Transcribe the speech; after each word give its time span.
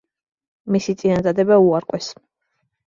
მისი 0.75 0.95
წინადადება 1.03 1.61
უარყვეს. 1.69 2.13